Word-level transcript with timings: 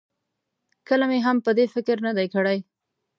کله 0.87 1.05
مې 1.09 1.19
هم 1.25 1.37
په 1.45 1.51
دې 1.57 1.65
فکر 1.73 1.95
نه 2.05 2.11
دی 2.17 2.27
کړی. 2.33 2.57